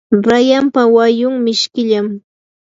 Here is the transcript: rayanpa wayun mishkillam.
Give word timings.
rayanpa 0.27 0.81
wayun 0.95 1.35
mishkillam. 1.43 2.07